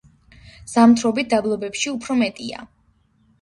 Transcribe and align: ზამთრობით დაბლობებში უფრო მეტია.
ზამთრობით 0.71 1.29
დაბლობებში 1.33 1.93
უფრო 1.93 2.17
მეტია. 2.23 2.65